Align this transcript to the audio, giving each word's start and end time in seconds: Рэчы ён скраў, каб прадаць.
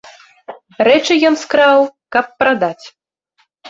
Рэчы 0.87 1.19
ён 1.31 1.39
скраў, 1.43 1.79
каб 2.19 2.25
прадаць. 2.43 2.85